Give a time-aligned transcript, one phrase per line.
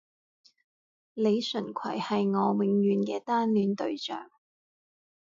[1.13, 4.31] 李純揆係我永遠嘅單戀對象